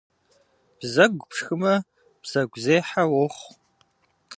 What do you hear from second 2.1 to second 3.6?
бзэгузехьэ уохъу.